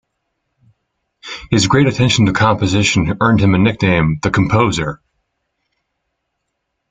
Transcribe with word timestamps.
His 1.51 1.67
great 1.67 1.85
attention 1.85 2.25
to 2.25 2.33
composition 2.33 3.15
earned 3.21 3.39
him 3.39 3.53
a 3.53 3.59
nickname: 3.59 4.17
"The 4.23 4.31
Composer". 4.31 4.99